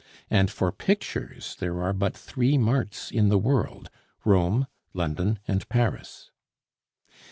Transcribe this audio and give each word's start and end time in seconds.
And 0.31 0.49
for 0.49 0.71
pictures 0.71 1.55
there 1.59 1.79
are 1.83 1.93
but 1.93 2.17
three 2.17 2.57
marts 2.57 3.11
in 3.11 3.29
the 3.29 3.37
world 3.37 3.91
Rome, 4.25 4.65
London, 4.95 5.37
and 5.47 5.69
Paris. 5.69 6.31